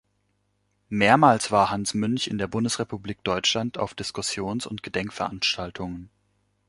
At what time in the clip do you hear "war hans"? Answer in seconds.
1.51-1.93